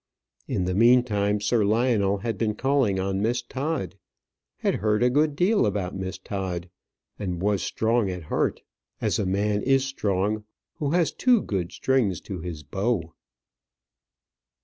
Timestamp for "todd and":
6.17-7.39